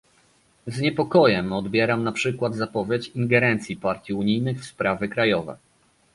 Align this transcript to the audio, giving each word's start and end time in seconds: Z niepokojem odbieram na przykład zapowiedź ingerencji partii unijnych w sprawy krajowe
Z 0.67 0.79
niepokojem 0.81 1.53
odbieram 1.53 2.03
na 2.03 2.11
przykład 2.11 2.55
zapowiedź 2.55 3.07
ingerencji 3.15 3.75
partii 3.77 4.13
unijnych 4.13 4.59
w 4.61 4.65
sprawy 4.65 5.09
krajowe 5.09 5.57